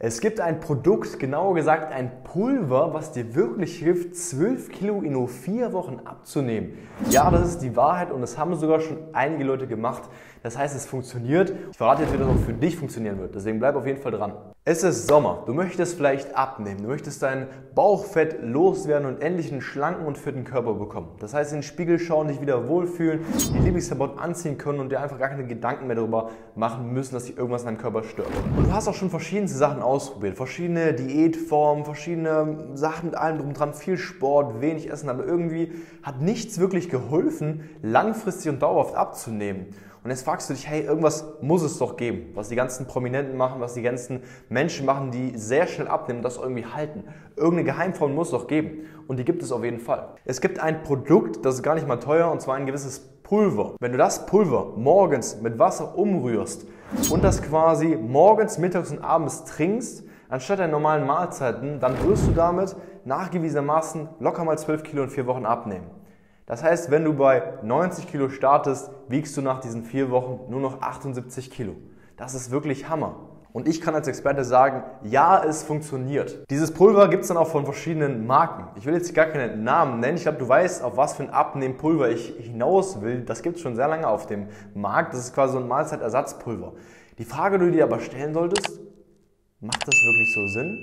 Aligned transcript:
Es 0.00 0.20
gibt 0.20 0.40
ein 0.40 0.58
Produkt, 0.58 1.20
genauer 1.20 1.54
gesagt 1.54 1.92
ein 1.92 2.24
Pulver, 2.24 2.92
was 2.92 3.12
dir 3.12 3.36
wirklich 3.36 3.78
hilft, 3.78 4.16
12 4.16 4.72
Kilo 4.72 5.02
in 5.02 5.12
nur 5.12 5.28
4 5.28 5.72
Wochen 5.72 6.00
abzunehmen. 6.04 6.76
Ja, 7.10 7.30
das 7.30 7.50
ist 7.50 7.58
die 7.62 7.76
Wahrheit 7.76 8.10
und 8.10 8.20
das 8.20 8.36
haben 8.36 8.56
sogar 8.56 8.80
schon 8.80 8.98
einige 9.12 9.44
Leute 9.44 9.68
gemacht. 9.68 10.02
Das 10.44 10.58
heißt, 10.58 10.76
es 10.76 10.84
funktioniert. 10.84 11.54
Ich 11.70 11.76
verrate 11.78 12.02
jetzt, 12.02 12.12
wie 12.12 12.18
das 12.18 12.28
auch 12.28 12.36
für 12.36 12.52
dich 12.52 12.76
funktionieren 12.76 13.18
wird. 13.18 13.34
Deswegen 13.34 13.58
bleib 13.58 13.76
auf 13.76 13.86
jeden 13.86 14.02
Fall 14.02 14.12
dran. 14.12 14.34
Es 14.66 14.82
ist 14.82 15.08
Sommer. 15.08 15.42
Du 15.46 15.54
möchtest 15.54 15.96
vielleicht 15.96 16.36
abnehmen. 16.36 16.82
Du 16.82 16.88
möchtest 16.88 17.22
dein 17.22 17.46
Bauchfett 17.74 18.42
loswerden 18.42 19.08
und 19.08 19.22
endlich 19.22 19.50
einen 19.50 19.62
schlanken 19.62 20.04
und 20.04 20.18
fitten 20.18 20.44
Körper 20.44 20.74
bekommen. 20.74 21.08
Das 21.18 21.32
heißt, 21.32 21.52
in 21.52 21.58
den 21.58 21.62
Spiegel 21.62 21.98
schauen, 21.98 22.28
dich 22.28 22.42
wieder 22.42 22.68
wohlfühlen, 22.68 23.20
die 23.54 23.58
Lieblingsklamotten 23.58 24.18
anziehen 24.18 24.58
können 24.58 24.80
und 24.80 24.92
dir 24.92 25.00
einfach 25.00 25.18
gar 25.18 25.30
keine 25.30 25.46
Gedanken 25.46 25.86
mehr 25.86 25.96
darüber 25.96 26.28
machen 26.54 26.92
müssen, 26.92 27.14
dass 27.14 27.24
sich 27.24 27.38
irgendwas 27.38 27.62
in 27.62 27.68
deinem 27.68 27.78
Körper 27.78 28.02
stört. 28.04 28.28
Und 28.54 28.66
du 28.66 28.72
hast 28.74 28.86
auch 28.86 28.94
schon 28.94 29.08
verschiedenste 29.08 29.56
Sachen 29.56 29.80
ausprobiert. 29.80 30.36
Verschiedene 30.36 30.92
Diätformen, 30.92 31.86
verschiedene 31.86 32.68
Sachen 32.74 33.06
mit 33.06 33.16
allem 33.16 33.38
drum 33.38 33.54
dran. 33.54 33.72
Viel 33.72 33.96
Sport, 33.96 34.60
wenig 34.60 34.90
Essen. 34.90 35.08
Aber 35.08 35.24
irgendwie 35.24 35.72
hat 36.02 36.20
nichts 36.20 36.58
wirklich 36.58 36.90
geholfen, 36.90 37.70
langfristig 37.80 38.52
und 38.52 38.60
dauerhaft 38.60 38.94
abzunehmen. 38.94 39.68
Und 40.04 40.10
jetzt 40.10 40.26
fragst 40.26 40.50
du 40.50 40.54
dich, 40.54 40.68
hey, 40.68 40.82
irgendwas 40.82 41.24
muss 41.40 41.62
es 41.62 41.78
doch 41.78 41.96
geben, 41.96 42.32
was 42.34 42.50
die 42.50 42.56
ganzen 42.56 42.86
Prominenten 42.86 43.38
machen, 43.38 43.62
was 43.62 43.72
die 43.72 43.80
ganzen 43.80 44.20
Menschen 44.50 44.84
machen, 44.84 45.10
die 45.10 45.32
sehr 45.38 45.66
schnell 45.66 45.88
abnehmen 45.88 46.18
und 46.18 46.24
das 46.24 46.36
irgendwie 46.36 46.66
halten. 46.66 47.04
Irgendeine 47.36 47.64
Geheimform 47.64 48.14
muss 48.14 48.28
es 48.28 48.32
doch 48.32 48.46
geben. 48.46 48.86
Und 49.08 49.18
die 49.18 49.24
gibt 49.24 49.42
es 49.42 49.50
auf 49.50 49.64
jeden 49.64 49.80
Fall. 49.80 50.08
Es 50.26 50.42
gibt 50.42 50.58
ein 50.58 50.82
Produkt, 50.82 51.46
das 51.46 51.54
ist 51.54 51.62
gar 51.62 51.74
nicht 51.74 51.88
mal 51.88 51.96
teuer, 51.96 52.30
und 52.30 52.42
zwar 52.42 52.56
ein 52.56 52.66
gewisses 52.66 53.00
Pulver. 53.22 53.76
Wenn 53.80 53.92
du 53.92 53.98
das 53.98 54.26
Pulver 54.26 54.74
morgens 54.76 55.40
mit 55.40 55.58
Wasser 55.58 55.96
umrührst 55.96 56.66
und 57.10 57.24
das 57.24 57.42
quasi 57.42 57.96
morgens, 57.96 58.58
mittags 58.58 58.90
und 58.90 59.02
abends 59.02 59.44
trinkst, 59.44 60.04
anstatt 60.28 60.58
der 60.58 60.68
normalen 60.68 61.06
Mahlzeiten, 61.06 61.80
dann 61.80 61.94
wirst 62.06 62.26
du 62.26 62.32
damit 62.32 62.76
nachgewiesenermaßen 63.06 64.08
locker 64.20 64.44
mal 64.44 64.58
12 64.58 64.82
Kilo 64.82 65.04
in 65.04 65.08
vier 65.08 65.26
Wochen 65.26 65.46
abnehmen. 65.46 66.03
Das 66.46 66.62
heißt, 66.62 66.90
wenn 66.90 67.04
du 67.04 67.14
bei 67.14 67.54
90 67.62 68.06
Kilo 68.06 68.28
startest, 68.28 68.90
wiegst 69.08 69.36
du 69.36 69.42
nach 69.42 69.60
diesen 69.60 69.82
vier 69.82 70.10
Wochen 70.10 70.40
nur 70.50 70.60
noch 70.60 70.82
78 70.82 71.50
Kilo. 71.50 71.74
Das 72.16 72.34
ist 72.34 72.50
wirklich 72.50 72.88
Hammer. 72.88 73.16
Und 73.54 73.68
ich 73.68 73.80
kann 73.80 73.94
als 73.94 74.08
Experte 74.08 74.44
sagen, 74.44 74.82
ja, 75.04 75.42
es 75.42 75.62
funktioniert. 75.62 76.44
Dieses 76.50 76.74
Pulver 76.74 77.08
gibt 77.08 77.22
es 77.22 77.28
dann 77.28 77.36
auch 77.36 77.46
von 77.46 77.64
verschiedenen 77.64 78.26
Marken. 78.26 78.66
Ich 78.76 78.84
will 78.84 78.94
jetzt 78.94 79.14
gar 79.14 79.26
keine 79.26 79.56
Namen 79.56 80.00
nennen. 80.00 80.16
Ich 80.16 80.24
glaube, 80.24 80.38
du 80.38 80.48
weißt, 80.48 80.82
auf 80.82 80.96
was 80.96 81.14
für 81.14 81.22
ein 81.22 81.30
Abnehmpulver 81.30 82.10
ich 82.10 82.34
hinaus 82.36 83.00
will. 83.00 83.20
Das 83.20 83.42
gibt 83.42 83.56
es 83.56 83.62
schon 83.62 83.76
sehr 83.76 83.86
lange 83.86 84.08
auf 84.08 84.26
dem 84.26 84.48
Markt. 84.74 85.14
Das 85.14 85.20
ist 85.20 85.34
quasi 85.34 85.52
so 85.52 85.60
ein 85.60 85.68
Mahlzeitersatzpulver. 85.68 86.72
Die 87.18 87.24
Frage, 87.24 87.60
die 87.60 87.66
du 87.66 87.70
dir 87.70 87.84
aber 87.84 88.00
stellen 88.00 88.34
solltest, 88.34 88.80
macht 89.60 89.86
das 89.86 89.94
wirklich 89.94 90.34
so 90.34 90.46
Sinn? 90.48 90.76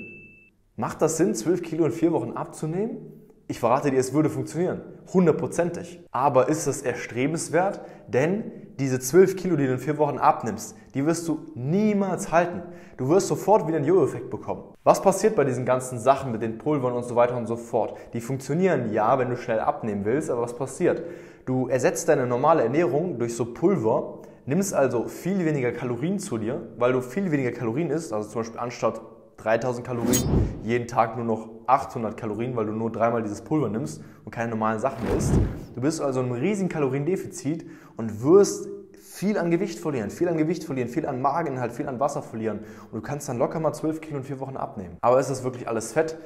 Macht 0.76 1.02
das 1.02 1.18
Sinn, 1.18 1.34
12 1.34 1.62
Kilo 1.62 1.84
in 1.84 1.92
vier 1.92 2.12
Wochen 2.12 2.32
abzunehmen? 2.32 3.21
Ich 3.48 3.60
verrate 3.60 3.90
dir, 3.90 3.98
es 3.98 4.12
würde 4.12 4.30
funktionieren. 4.30 4.80
Hundertprozentig. 5.12 6.00
Aber 6.10 6.48
ist 6.48 6.66
es 6.66 6.82
erstrebenswert? 6.82 7.80
Denn 8.08 8.50
diese 8.78 8.98
12 8.98 9.36
Kilo, 9.36 9.56
die 9.56 9.66
du 9.66 9.72
in 9.72 9.78
vier 9.78 9.98
Wochen 9.98 10.18
abnimmst, 10.18 10.76
die 10.94 11.04
wirst 11.04 11.28
du 11.28 11.46
niemals 11.54 12.32
halten. 12.32 12.62
Du 12.96 13.08
wirst 13.08 13.28
sofort 13.28 13.66
wieder 13.66 13.76
einen 13.76 13.86
Jojo-Effekt 13.86 14.30
bekommen. 14.30 14.74
Was 14.84 15.02
passiert 15.02 15.36
bei 15.36 15.44
diesen 15.44 15.66
ganzen 15.66 15.98
Sachen 15.98 16.32
mit 16.32 16.42
den 16.42 16.58
Pulvern 16.58 16.92
und 16.92 17.04
so 17.04 17.14
weiter 17.14 17.36
und 17.36 17.46
so 17.46 17.56
fort? 17.56 17.96
Die 18.12 18.20
funktionieren 18.20 18.92
ja, 18.92 19.18
wenn 19.18 19.30
du 19.30 19.36
schnell 19.36 19.60
abnehmen 19.60 20.04
willst, 20.04 20.30
aber 20.30 20.42
was 20.42 20.56
passiert? 20.56 21.02
Du 21.44 21.68
ersetzt 21.68 22.08
deine 22.08 22.26
normale 22.26 22.62
Ernährung 22.62 23.18
durch 23.18 23.36
so 23.36 23.52
Pulver, 23.52 24.20
nimmst 24.46 24.74
also 24.74 25.08
viel 25.08 25.44
weniger 25.44 25.72
Kalorien 25.72 26.18
zu 26.18 26.38
dir, 26.38 26.60
weil 26.78 26.92
du 26.92 27.00
viel 27.00 27.30
weniger 27.30 27.52
Kalorien 27.52 27.90
isst, 27.90 28.12
also 28.12 28.28
zum 28.28 28.40
Beispiel 28.40 28.60
anstatt 28.60 29.00
3000 29.36 29.86
Kalorien, 29.86 30.60
jeden 30.62 30.86
Tag 30.86 31.16
nur 31.16 31.24
noch 31.24 31.48
800 31.66 32.16
Kalorien, 32.16 32.56
weil 32.56 32.66
du 32.66 32.72
nur 32.72 32.90
dreimal 32.90 33.22
dieses 33.22 33.42
Pulver 33.42 33.68
nimmst 33.68 34.02
und 34.24 34.30
keine 34.30 34.50
normalen 34.50 34.78
Sachen 34.78 35.06
isst. 35.16 35.32
Du 35.74 35.80
bist 35.80 36.00
also 36.00 36.20
einem 36.20 36.32
riesigen 36.32 36.68
Kaloriendefizit 36.68 37.66
und 37.96 38.22
wirst 38.22 38.68
viel 39.00 39.38
an 39.38 39.50
Gewicht 39.50 39.78
verlieren, 39.78 40.10
viel 40.10 40.28
an 40.28 40.36
Gewicht 40.36 40.64
verlieren, 40.64 40.88
viel 40.88 41.06
an 41.06 41.20
Mageninhalt, 41.20 41.72
viel 41.72 41.88
an 41.88 42.00
Wasser 42.00 42.22
verlieren 42.22 42.60
und 42.90 42.94
du 42.94 43.00
kannst 43.02 43.28
dann 43.28 43.38
locker 43.38 43.60
mal 43.60 43.72
12 43.72 44.00
Kilo 44.00 44.18
in 44.18 44.24
vier 44.24 44.40
Wochen 44.40 44.56
abnehmen. 44.56 44.96
Aber 45.00 45.20
ist 45.20 45.30
das 45.30 45.44
wirklich 45.44 45.68
alles 45.68 45.92
Fett? 45.92 46.16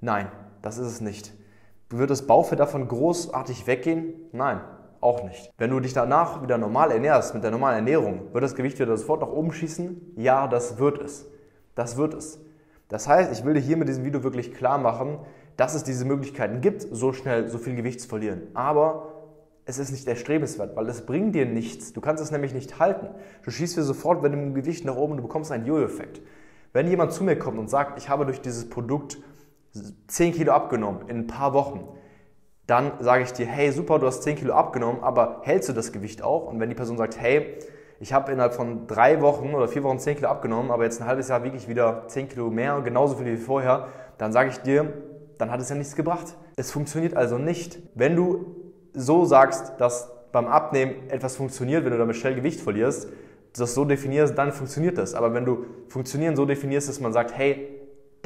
Nein, 0.00 0.28
das 0.62 0.78
ist 0.78 0.86
es 0.86 1.00
nicht. 1.00 1.34
Wird 1.90 2.10
das 2.10 2.26
Bauchfett 2.26 2.60
davon 2.60 2.88
großartig 2.88 3.66
weggehen? 3.66 4.14
Nein, 4.32 4.60
auch 5.00 5.22
nicht. 5.22 5.52
Wenn 5.56 5.70
du 5.70 5.80
dich 5.80 5.92
danach 5.92 6.42
wieder 6.42 6.58
normal 6.58 6.90
ernährst, 6.90 7.32
mit 7.32 7.44
der 7.44 7.50
normalen 7.50 7.76
Ernährung, 7.76 8.32
wird 8.32 8.42
das 8.42 8.54
Gewicht 8.54 8.78
wieder 8.78 8.96
sofort 8.96 9.20
nach 9.20 9.28
oben 9.28 9.52
schießen? 9.52 10.14
Ja, 10.16 10.46
das 10.48 10.78
wird 10.78 10.98
es. 10.98 11.26
Das 11.74 11.96
wird 11.96 12.14
es. 12.14 12.40
Das 12.88 13.08
heißt, 13.08 13.32
ich 13.32 13.44
will 13.44 13.54
dir 13.54 13.60
hier 13.60 13.76
mit 13.76 13.88
diesem 13.88 14.04
Video 14.04 14.22
wirklich 14.22 14.54
klar 14.54 14.78
machen, 14.78 15.18
dass 15.56 15.74
es 15.74 15.84
diese 15.84 16.04
Möglichkeiten 16.04 16.60
gibt, 16.60 16.82
so 16.82 17.12
schnell 17.12 17.48
so 17.48 17.58
viel 17.58 17.74
Gewicht 17.74 18.00
zu 18.00 18.08
verlieren. 18.08 18.42
Aber 18.54 19.12
es 19.64 19.78
ist 19.78 19.90
nicht 19.90 20.06
erstrebenswert, 20.06 20.76
weil 20.76 20.88
es 20.88 21.04
bringt 21.04 21.34
dir 21.34 21.46
nichts. 21.46 21.92
Du 21.92 22.00
kannst 22.00 22.22
es 22.22 22.30
nämlich 22.30 22.54
nicht 22.54 22.78
halten. 22.78 23.08
Du 23.42 23.50
schießt 23.50 23.76
dir 23.76 23.82
sofort 23.82 24.22
mit 24.22 24.32
dem 24.32 24.54
Gewicht 24.54 24.84
nach 24.84 24.94
oben 24.94 25.12
und 25.12 25.16
du 25.18 25.22
bekommst 25.24 25.50
einen 25.50 25.66
Jojo-Effekt. 25.66 26.20
Wenn 26.72 26.88
jemand 26.88 27.12
zu 27.12 27.24
mir 27.24 27.36
kommt 27.36 27.58
und 27.58 27.68
sagt, 27.68 27.98
ich 27.98 28.08
habe 28.08 28.26
durch 28.26 28.40
dieses 28.40 28.70
Produkt 28.70 29.18
10 30.06 30.34
Kilo 30.34 30.52
abgenommen 30.52 31.08
in 31.08 31.18
ein 31.18 31.26
paar 31.26 31.52
Wochen, 31.52 31.88
dann 32.66 32.92
sage 33.00 33.24
ich 33.24 33.32
dir, 33.32 33.46
hey, 33.46 33.72
super, 33.72 33.98
du 33.98 34.06
hast 34.06 34.22
10 34.22 34.36
Kilo 34.36 34.54
abgenommen, 34.54 35.02
aber 35.02 35.40
hältst 35.42 35.68
du 35.68 35.72
das 35.72 35.92
Gewicht 35.92 36.22
auch? 36.22 36.46
Und 36.46 36.60
wenn 36.60 36.68
die 36.68 36.74
Person 36.74 36.96
sagt, 36.96 37.20
hey, 37.20 37.58
ich 37.98 38.12
habe 38.12 38.32
innerhalb 38.32 38.54
von 38.54 38.86
drei 38.86 39.20
Wochen 39.22 39.54
oder 39.54 39.68
vier 39.68 39.82
Wochen 39.82 39.98
10 39.98 40.16
Kilo 40.16 40.28
abgenommen, 40.28 40.70
aber 40.70 40.84
jetzt 40.84 41.00
ein 41.00 41.06
halbes 41.06 41.28
Jahr 41.28 41.44
wiege 41.44 41.56
ich 41.56 41.68
wieder 41.68 42.04
10 42.08 42.28
Kilo 42.28 42.50
mehr, 42.50 42.80
genauso 42.82 43.16
viel 43.16 43.26
wie 43.26 43.36
vorher, 43.36 43.88
dann 44.18 44.32
sage 44.32 44.50
ich 44.50 44.58
dir, 44.58 44.92
dann 45.38 45.50
hat 45.50 45.60
es 45.60 45.68
ja 45.68 45.76
nichts 45.76 45.96
gebracht. 45.96 46.36
Es 46.56 46.70
funktioniert 46.70 47.16
also 47.16 47.38
nicht. 47.38 47.78
Wenn 47.94 48.16
du 48.16 48.56
so 48.92 49.24
sagst, 49.24 49.74
dass 49.78 50.10
beim 50.32 50.46
Abnehmen 50.46 51.08
etwas 51.08 51.36
funktioniert, 51.36 51.84
wenn 51.84 51.92
du 51.92 51.98
damit 51.98 52.16
schnell 52.16 52.34
Gewicht 52.34 52.60
verlierst, 52.60 53.08
das 53.56 53.74
so 53.74 53.84
definierst, 53.84 54.36
dann 54.36 54.52
funktioniert 54.52 54.98
das. 54.98 55.14
Aber 55.14 55.32
wenn 55.32 55.44
du 55.44 55.64
funktionieren 55.88 56.36
so 56.36 56.44
definierst, 56.44 56.88
dass 56.88 57.00
man 57.00 57.12
sagt, 57.12 57.36
hey, 57.36 57.75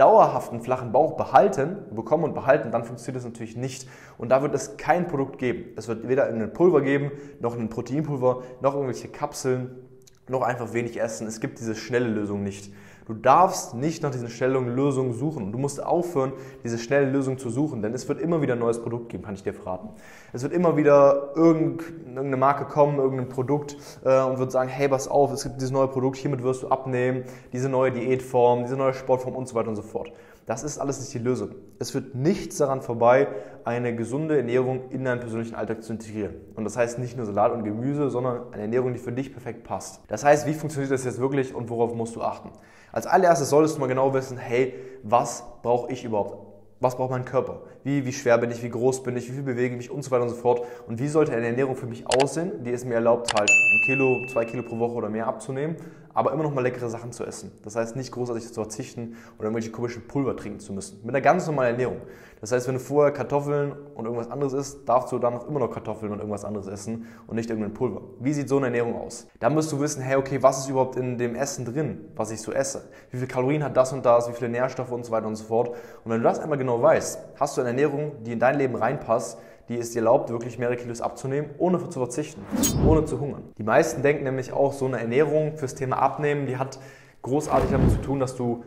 dauerhaft 0.01 0.51
einen 0.51 0.63
flachen 0.63 0.93
Bauch 0.93 1.17
behalten, 1.17 1.77
bekommen 1.95 2.25
und 2.25 2.35
behalten, 2.35 2.71
dann 2.71 2.85
funktioniert 2.85 3.17
das 3.17 3.31
natürlich 3.31 3.57
nicht. 3.57 3.87
Und 4.17 4.31
da 4.31 4.41
wird 4.41 4.55
es 4.55 4.79
kein 4.79 5.07
Produkt 5.07 5.39
geben. 5.39 5.75
Es 5.77 5.89
wird 5.89 6.09
weder 6.09 6.27
ein 6.27 6.53
Pulver 6.55 6.81
geben, 6.81 7.13
noch 7.41 7.57
ein 7.57 7.69
Proteinpulver, 7.69 8.43
noch 8.63 8.75
irgendwelche 8.75 9.09
Kapseln, 9.09 9.90
noch 10.31 10.43
einfach 10.43 10.73
wenig 10.73 11.01
essen. 11.01 11.27
Es 11.27 11.41
gibt 11.41 11.59
diese 11.59 11.75
schnelle 11.75 12.09
Lösung 12.09 12.43
nicht. 12.43 12.73
Du 13.11 13.17
darfst 13.17 13.75
nicht 13.75 14.05
nach 14.05 14.13
diesen 14.13 14.29
schnellen 14.29 14.77
Lösungen 14.77 15.15
suchen. 15.15 15.51
Du 15.51 15.59
musst 15.59 15.83
aufhören, 15.83 16.33
diese 16.63 16.79
schnelle 16.79 17.11
Lösung 17.11 17.39
zu 17.39 17.51
suchen, 17.51 17.83
denn 17.83 17.93
es 17.93 18.09
wird 18.09 18.21
immer 18.21 18.41
wieder 18.41 18.53
ein 18.53 18.61
neues 18.61 18.81
Produkt 18.81 19.09
geben, 19.09 19.25
kann 19.25 19.35
ich 19.35 19.43
dir 19.43 19.53
verraten. 19.53 19.89
Es 20.33 20.45
wird 20.45 20.53
immer 20.53 20.77
wieder 20.77 21.33
irgendeine 21.35 22.37
Marke 22.37 22.67
kommen, 22.67 22.99
irgendein 22.99 23.29
Produkt 23.29 23.77
äh, 24.05 24.23
und 24.23 24.39
wird 24.39 24.53
sagen, 24.53 24.69
hey, 24.69 24.89
pass 24.89 25.09
auf, 25.09 25.33
es 25.33 25.43
gibt 25.43 25.57
dieses 25.57 25.73
neue 25.73 25.89
Produkt, 25.89 26.19
hiermit 26.19 26.45
wirst 26.45 26.63
du 26.63 26.69
abnehmen, 26.69 27.25
diese 27.53 27.69
neue 27.69 27.91
Diätform, 27.91 28.63
diese 28.63 28.77
neue 28.77 28.95
Sportform 28.95 29.35
und 29.35 29.49
so 29.49 29.57
weiter 29.57 29.71
und 29.71 29.77
so 29.77 29.83
fort. 29.83 30.13
Das 30.47 30.65
ist 30.65 30.79
alles 30.79 30.99
nicht 30.99 31.15
die 31.15 31.19
Lösung. 31.19 31.51
Es 31.79 31.95
wird 31.95 32.15
nichts 32.15 32.57
daran 32.57 32.83
vorbei, 32.83 33.29
eine 33.65 33.95
gesunde 33.95 34.37
Ernährung 34.37 34.91
in 34.91 35.05
deinen 35.05 35.21
persönlichen 35.21 35.55
Alltag 35.55 35.83
zu 35.83 35.93
integrieren. 35.93 36.35
Und 36.57 36.65
das 36.65 36.77
heißt 36.77 36.99
nicht 36.99 37.17
nur 37.17 37.27
Salat 37.27 37.53
und 37.53 37.65
Gemüse, 37.65 38.11
sondern 38.11 38.53
eine 38.53 38.63
Ernährung, 38.63 38.93
die 38.93 38.99
für 38.99 39.13
dich 39.13 39.33
perfekt 39.33 39.65
passt. 39.65 40.01
Das 40.09 40.25
heißt, 40.25 40.47
wie 40.47 40.55
funktioniert 40.55 40.91
das 40.91 41.05
jetzt 41.05 41.21
wirklich 41.21 41.55
und 41.55 41.71
worauf 41.71 41.95
musst 41.95 42.17
du 42.17 42.23
achten? 42.23 42.51
Als 42.93 43.07
allererstes 43.07 43.51
solltest 43.51 43.77
du 43.77 43.81
mal 43.81 43.87
genau 43.87 44.13
wissen, 44.15 44.37
hey, 44.39 44.75
was 45.03 45.45
brauche 45.63 45.93
ich 45.93 46.05
überhaupt? 46.05 46.51
Was 46.83 46.97
braucht 46.97 47.11
mein 47.11 47.27
Körper? 47.27 47.61
Wie, 47.85 48.07
wie 48.07 48.13
schwer 48.13 48.39
bin 48.39 48.51
ich? 48.51 48.63
Wie 48.63 48.71
groß 48.71 49.03
bin 49.03 49.15
ich? 49.15 49.29
Wie 49.29 49.35
viel 49.35 49.43
bewege 49.43 49.75
ich 49.75 49.77
mich? 49.77 49.91
Und 49.91 50.03
so 50.03 50.11
weiter 50.11 50.23
und 50.23 50.31
so 50.31 50.35
fort. 50.35 50.63
Und 50.89 50.99
wie 50.99 51.09
sollte 51.09 51.33
eine 51.33 51.47
Ernährung 51.47 51.77
für 51.77 51.87
mich 51.87 52.07
aussehen, 52.07 52.65
die 52.65 52.73
es 52.73 52.87
mir 52.87 52.95
erlaubt, 52.95 53.35
halt 53.39 53.51
ein 53.51 53.81
Kilo, 53.85 54.27
zwei 54.33 54.47
Kilo 54.47 54.63
pro 54.63 54.79
Woche 54.79 54.95
oder 54.95 55.11
mehr 55.11 55.27
abzunehmen, 55.27 55.77
aber 56.15 56.33
immer 56.33 56.43
noch 56.43 56.55
mal 56.55 56.63
leckere 56.63 56.89
Sachen 56.89 57.13
zu 57.13 57.25
essen. 57.25 57.53
Das 57.63 57.77
heißt, 57.77 57.97
nicht 57.97 58.13
großartig 58.13 58.47
zu 58.49 58.55
verzichten 58.55 59.17
oder 59.39 59.45
irgendwelche 59.45 59.71
komischen 59.71 60.07
Pulver 60.07 60.37
trinken 60.37 60.61
zu 60.61 60.73
müssen. 60.73 61.01
Mit 61.03 61.15
einer 61.15 61.21
ganz 61.21 61.47
normalen 61.47 61.73
Ernährung. 61.73 62.03
Das 62.41 62.53
heißt, 62.53 62.67
wenn 62.69 62.75
du 62.75 62.81
vorher 62.81 63.13
Kartoffeln 63.13 63.73
und 63.95 64.07
irgendwas 64.07 64.31
anderes 64.31 64.55
isst, 64.55 64.89
darfst 64.89 65.13
du 65.13 65.19
dann 65.19 65.35
noch 65.35 65.47
immer 65.47 65.61
noch 65.61 65.71
Kartoffeln 65.71 66.11
und 66.11 66.19
irgendwas 66.19 66.45
anderes 66.45 66.67
essen 66.69 67.07
und 67.27 67.37
nicht 67.37 67.51
irgendein 67.51 67.75
Pulver. 67.75 68.01
Wie 68.19 68.33
sieht 68.33 68.49
so 68.49 68.57
eine 68.57 68.67
Ernährung 68.67 68.99
aus? 68.99 69.29
Dann 69.41 69.53
musst 69.53 69.71
du 69.73 69.79
wissen, 69.79 70.03
hey, 70.03 70.17
okay, 70.17 70.43
was 70.43 70.61
ist 70.61 70.71
überhaupt 70.71 70.97
in 70.97 71.19
dem 71.19 71.35
Essen 71.35 71.67
drin, 71.67 72.09
was 72.17 72.31
ich 72.31 72.41
so 72.41 72.53
esse? 72.53 72.89
Wie 73.11 73.19
viele 73.19 73.29
Kalorien 73.29 73.63
hat 73.63 73.77
das 73.77 73.93
und 73.93 74.07
das? 74.07 74.29
Wie 74.29 74.33
viele 74.33 74.51
Nährstoffe 74.51 74.91
und 74.91 75.05
so 75.05 75.13
weiter 75.13 75.27
und 75.27 75.37
so 75.37 75.45
fort? 75.45 75.69
Und 75.69 76.11
wenn 76.11 76.19
du 76.19 76.25
das 76.25 76.39
einmal 76.39 76.57
genau 76.57 76.81
weißt, 76.81 77.19
hast 77.39 77.57
du 77.57 77.61
eine 77.61 77.71
Ernährung, 77.71 78.23
die 78.25 78.33
in 78.33 78.39
dein 78.39 78.57
Leben 78.57 78.75
reinpasst, 78.75 79.39
die 79.71 79.79
es 79.79 79.93
dir 79.93 80.01
erlaubt, 80.01 80.31
wirklich 80.31 80.59
mehrere 80.59 80.77
Kilos 80.77 81.01
abzunehmen, 81.01 81.51
ohne 81.59 81.79
zu 81.89 82.01
verzichten, 82.01 82.43
ohne 82.85 83.05
zu 83.05 83.21
hungern. 83.21 83.45
Die 83.57 83.63
meisten 83.63 84.03
denken 84.03 84.25
nämlich 84.25 84.53
auch, 84.53 84.73
so 84.73 84.85
eine 84.85 84.99
Ernährung 84.99 85.57
fürs 85.57 85.77
Thema 85.77 86.01
Abnehmen, 86.01 86.47
die 86.49 86.57
hat 86.57 86.81
großartig 87.23 87.71
damit 87.71 87.93
zu 87.93 87.99
tun, 87.99 88.19
dass 88.19 88.35
du 88.35 88.65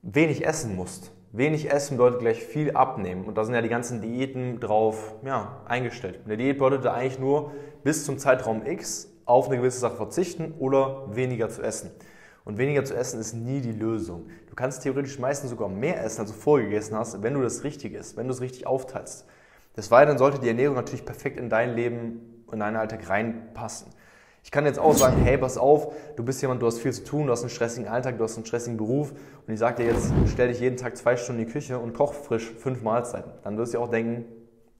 wenig 0.00 0.46
essen 0.46 0.74
musst. 0.74 1.12
Wenig 1.32 1.70
essen 1.70 1.98
bedeutet 1.98 2.20
gleich 2.20 2.42
viel 2.42 2.70
abnehmen. 2.70 3.26
Und 3.26 3.36
da 3.36 3.44
sind 3.44 3.54
ja 3.54 3.60
die 3.60 3.68
ganzen 3.68 4.00
Diäten 4.00 4.58
drauf 4.58 5.16
ja, 5.22 5.60
eingestellt. 5.66 6.20
Eine 6.24 6.38
Diät 6.38 6.56
bedeutet 6.56 6.86
eigentlich 6.86 7.18
nur 7.18 7.52
bis 7.84 8.06
zum 8.06 8.16
Zeitraum 8.16 8.64
X 8.64 9.12
auf 9.26 9.48
eine 9.48 9.58
gewisse 9.58 9.80
Sache 9.80 9.96
verzichten 9.96 10.54
oder 10.58 11.14
weniger 11.14 11.50
zu 11.50 11.60
essen. 11.60 11.90
Und 12.46 12.56
weniger 12.56 12.82
zu 12.86 12.94
essen 12.94 13.20
ist 13.20 13.34
nie 13.34 13.60
die 13.60 13.72
Lösung. 13.72 14.28
Du 14.48 14.54
kannst 14.54 14.82
theoretisch 14.82 15.18
meistens 15.18 15.50
sogar 15.50 15.68
mehr 15.68 16.02
essen, 16.02 16.22
als 16.22 16.30
du 16.30 16.36
vorgegessen 16.38 16.96
hast, 16.96 17.22
wenn 17.22 17.34
du 17.34 17.42
das 17.42 17.62
richtig 17.64 17.92
isst, 17.92 18.16
wenn 18.16 18.26
du 18.26 18.32
es 18.32 18.40
richtig 18.40 18.66
aufteilst. 18.66 19.26
Des 19.78 19.92
Weiteren 19.92 20.18
sollte 20.18 20.40
die 20.40 20.48
Ernährung 20.48 20.74
natürlich 20.74 21.04
perfekt 21.04 21.38
in 21.38 21.48
dein 21.48 21.76
Leben 21.76 22.42
und 22.48 22.58
deinen 22.58 22.74
Alltag 22.74 23.08
reinpassen. 23.08 23.92
Ich 24.42 24.50
kann 24.50 24.66
jetzt 24.66 24.80
auch 24.80 24.92
sagen, 24.92 25.18
hey, 25.22 25.38
pass 25.38 25.56
auf, 25.56 25.94
du 26.16 26.24
bist 26.24 26.42
jemand, 26.42 26.60
du 26.60 26.66
hast 26.66 26.80
viel 26.80 26.92
zu 26.92 27.04
tun, 27.04 27.26
du 27.26 27.32
hast 27.32 27.42
einen 27.42 27.50
stressigen 27.50 27.88
Alltag, 27.88 28.18
du 28.18 28.24
hast 28.24 28.36
einen 28.36 28.44
stressigen 28.44 28.76
Beruf 28.76 29.12
und 29.12 29.52
ich 29.52 29.60
sage 29.60 29.84
dir 29.84 29.92
jetzt, 29.92 30.12
stell 30.26 30.48
dich 30.48 30.58
jeden 30.58 30.78
Tag 30.78 30.96
zwei 30.96 31.16
Stunden 31.16 31.42
in 31.42 31.46
die 31.46 31.52
Küche 31.52 31.78
und 31.78 31.94
koch 31.94 32.12
frisch 32.12 32.50
fünf 32.50 32.82
Mahlzeiten. 32.82 33.30
Dann 33.44 33.56
wirst 33.56 33.72
du 33.72 33.78
auch 33.78 33.88
denken, 33.88 34.24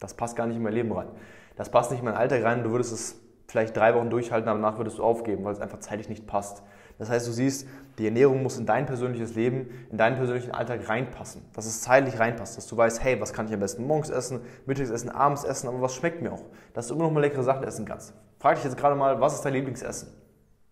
das 0.00 0.14
passt 0.14 0.34
gar 0.34 0.48
nicht 0.48 0.56
in 0.56 0.64
mein 0.64 0.72
Leben 0.72 0.90
rein. 0.90 1.06
Das 1.54 1.70
passt 1.70 1.92
nicht 1.92 2.00
in 2.00 2.04
mein 2.04 2.16
Alltag 2.16 2.42
rein, 2.42 2.64
du 2.64 2.72
würdest 2.72 2.92
es 2.92 3.20
vielleicht 3.46 3.76
drei 3.76 3.94
Wochen 3.94 4.10
durchhalten, 4.10 4.48
aber 4.48 4.58
danach 4.58 4.78
würdest 4.78 4.98
du 4.98 5.04
aufgeben, 5.04 5.44
weil 5.44 5.52
es 5.52 5.60
einfach 5.60 5.78
zeitlich 5.78 6.08
nicht 6.08 6.26
passt. 6.26 6.64
Das 6.98 7.10
heißt, 7.10 7.26
du 7.26 7.32
siehst, 7.32 7.66
die 7.98 8.06
Ernährung 8.06 8.42
muss 8.42 8.58
in 8.58 8.66
dein 8.66 8.86
persönliches 8.86 9.34
Leben, 9.34 9.70
in 9.90 9.98
deinen 9.98 10.16
persönlichen 10.16 10.52
Alltag 10.52 10.88
reinpassen. 10.88 11.42
Dass 11.52 11.66
es 11.66 11.80
zeitlich 11.80 12.18
reinpasst, 12.18 12.56
dass 12.56 12.66
du 12.66 12.76
weißt, 12.76 13.02
hey, 13.02 13.20
was 13.20 13.32
kann 13.32 13.46
ich 13.46 13.54
am 13.54 13.60
besten 13.60 13.86
morgens 13.86 14.10
essen, 14.10 14.40
mittags 14.66 14.90
essen, 14.90 15.10
abends 15.10 15.44
essen, 15.44 15.68
aber 15.68 15.80
was 15.80 15.94
schmeckt 15.94 16.22
mir 16.22 16.32
auch. 16.32 16.44
Dass 16.74 16.88
du 16.88 16.94
immer 16.94 17.04
noch 17.04 17.10
mal 17.10 17.20
leckere 17.20 17.42
Sachen 17.42 17.64
essen 17.64 17.84
kannst. 17.84 18.14
Frag 18.38 18.56
dich 18.56 18.64
jetzt 18.64 18.76
gerade 18.76 18.94
mal, 18.94 19.20
was 19.20 19.34
ist 19.34 19.44
dein 19.44 19.52
Lieblingsessen? 19.52 20.08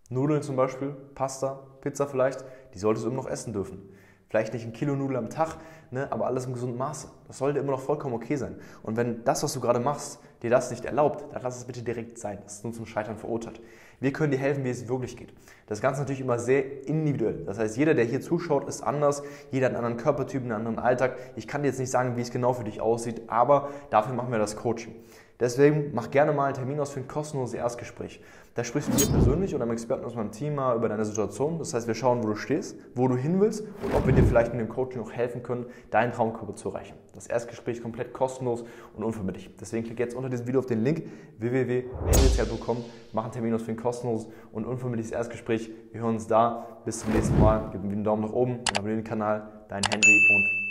Nudeln 0.09 0.41
zum 0.41 0.55
Beispiel, 0.55 0.95
Pasta, 1.15 1.67
Pizza 1.81 2.07
vielleicht, 2.07 2.45
die 2.73 2.79
solltest 2.79 3.05
du 3.05 3.09
immer 3.09 3.23
noch 3.23 3.29
essen 3.29 3.51
dürfen. 3.51 3.89
Vielleicht 4.29 4.53
nicht 4.53 4.65
ein 4.65 4.73
Kilo 4.73 4.95
Nudeln 4.95 5.17
am 5.17 5.29
Tag, 5.29 5.57
ne, 5.89 6.11
aber 6.11 6.27
alles 6.27 6.45
im 6.45 6.53
gesunden 6.53 6.77
Maße. 6.77 7.07
Das 7.27 7.37
sollte 7.37 7.59
immer 7.59 7.71
noch 7.71 7.79
vollkommen 7.79 8.13
okay 8.13 8.35
sein. 8.35 8.55
Und 8.83 8.97
wenn 8.97 9.23
das, 9.23 9.41
was 9.43 9.53
du 9.53 9.61
gerade 9.61 9.79
machst, 9.79 10.19
dir 10.43 10.49
das 10.49 10.69
nicht 10.69 10.83
erlaubt, 10.85 11.33
dann 11.33 11.41
lass 11.41 11.57
es 11.57 11.65
bitte 11.65 11.81
direkt 11.81 12.17
sein. 12.17 12.39
Das 12.43 12.55
ist 12.55 12.63
nur 12.63 12.73
zum 12.73 12.85
Scheitern 12.85 13.17
verurteilt. 13.17 13.61
Wir 13.99 14.11
können 14.11 14.31
dir 14.31 14.37
helfen, 14.37 14.63
wie 14.63 14.69
es 14.69 14.87
wirklich 14.87 15.17
geht. 15.17 15.33
Das 15.65 15.81
Ganze 15.81 16.01
natürlich 16.01 16.21
immer 16.21 16.37
sehr 16.39 16.87
individuell. 16.87 17.43
Das 17.45 17.57
heißt, 17.57 17.77
jeder, 17.77 17.93
der 17.93 18.05
hier 18.05 18.21
zuschaut, 18.21 18.67
ist 18.67 18.81
anders. 18.81 19.23
Jeder 19.51 19.67
hat 19.67 19.75
einen 19.75 19.85
anderen 19.85 20.03
Körpertyp, 20.03 20.43
einen 20.43 20.51
anderen 20.51 20.77
Alltag. 20.77 21.17
Ich 21.35 21.47
kann 21.47 21.63
dir 21.63 21.69
jetzt 21.69 21.79
nicht 21.79 21.89
sagen, 21.89 22.17
wie 22.17 22.21
es 22.21 22.29
genau 22.29 22.53
für 22.53 22.65
dich 22.65 22.81
aussieht, 22.81 23.23
aber 23.27 23.69
dafür 23.89 24.13
machen 24.13 24.31
wir 24.31 24.39
das 24.39 24.55
Coaching. 24.55 24.93
Deswegen 25.39 25.91
mach 25.93 26.09
gerne 26.09 26.33
mal 26.33 26.45
einen 26.45 26.55
Termin 26.55 26.79
aus 26.79 26.91
für 26.91 26.99
ein 26.99 27.07
kostenloses 27.07 27.53
Erstgespräch. 27.53 28.21
Da 28.55 28.63
sprichst 28.63 28.91
du 28.91 28.97
dir 28.97 29.11
persönlich 29.11 29.53
oder 29.53 29.65
einem 29.65 29.73
Experten 29.73 30.03
aus 30.03 30.15
meinem 30.15 30.31
Team 30.31 30.55
mal 30.55 30.75
über 30.75 30.89
deine 30.89 31.05
Situation. 31.05 31.59
Das 31.59 31.75
heißt, 31.75 31.85
wir 31.85 31.93
schauen, 31.93 32.23
wo 32.23 32.27
du 32.29 32.35
stehst, 32.35 32.75
wo 32.95 33.07
du 33.07 33.15
hin 33.15 33.39
willst 33.39 33.61
und 33.61 33.93
ob 33.93 34.07
wir 34.07 34.13
dir 34.13 34.23
vielleicht 34.23 34.51
mit 34.51 34.59
dem 34.59 34.67
Coaching 34.67 34.99
noch 34.99 35.11
helfen 35.11 35.43
können, 35.43 35.67
deinen 35.91 36.11
Traumkörper 36.11 36.55
zu 36.55 36.69
erreichen. 36.69 36.95
Das 37.13 37.27
Erstgespräch 37.27 37.77
ist 37.77 37.83
komplett 37.83 38.13
kostenlos 38.13 38.63
und 38.95 39.03
unverbindlich. 39.03 39.51
Deswegen 39.61 39.85
klick 39.85 39.99
jetzt 39.99 40.15
unter 40.15 40.29
diesem 40.29 40.47
Video 40.47 40.59
auf 40.59 40.65
den 40.65 40.83
Link 40.83 41.03
www.engelzeit.com, 41.37 42.83
mach 43.13 43.25
einen 43.25 43.31
Termin 43.31 43.53
aus 43.53 43.61
für 43.61 43.71
ein 43.71 43.77
kostenloses 43.77 44.27
und 44.51 44.65
unverbindliches 44.65 45.11
Erstgespräch. 45.11 45.69
Wir 45.91 46.01
hören 46.01 46.15
uns 46.15 46.25
da. 46.25 46.81
Bis 46.83 46.99
zum 47.01 47.13
nächsten 47.13 47.39
Mal. 47.39 47.69
Gib 47.71 47.83
mir 47.83 47.91
einen 47.91 48.03
Daumen 48.03 48.23
nach 48.23 48.33
oben 48.33 48.59
und 48.59 48.79
abonniere 48.79 49.01
den 49.01 49.07
Kanal. 49.07 49.47
Dein 49.67 49.83
Henry 49.91 50.17
und 50.29 50.66